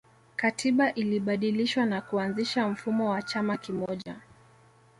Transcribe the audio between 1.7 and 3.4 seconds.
na kuanzisha mfumo wa